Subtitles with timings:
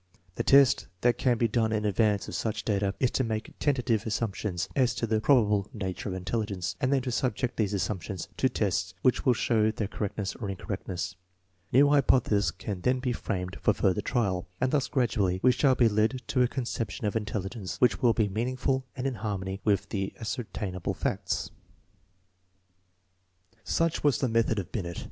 [0.33, 4.07] The best that can be done in advance of such data is to make tentative
[4.07, 8.49] assumptions as to the proWible nature erf intelligence, and then to subject these assumptions to
[8.49, 11.17] tests which will show their correctness or incorrectness.
[11.71, 15.87] New hypotheses can then be framed for further trial, am} thus gradually we shall be
[15.87, 19.81] led to a conception of intelli gence which will be meaningful and in hunnony with
[19.81, 21.51] all the aseertaiiuible fads
[23.63, 24.97] Such was the method of Binet.